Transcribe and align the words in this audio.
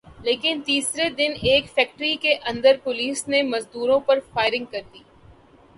لیکن 0.21 0.61
تیسرے 0.65 1.09
دن 1.09 1.33
ایک 1.41 1.65
فیکٹری 1.73 2.15
کے 2.21 2.33
اندر 2.45 2.77
پولیس 2.83 3.27
نے 3.27 3.41
مزدوروں 3.43 3.99
پر 3.99 4.19
فائرنگ 4.33 4.65
کر 4.71 4.81
دی 4.93 4.99